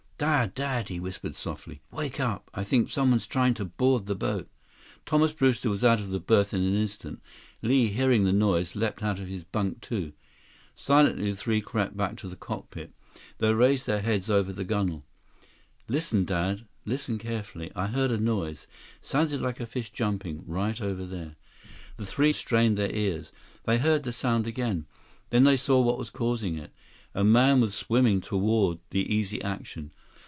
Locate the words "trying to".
3.25-3.65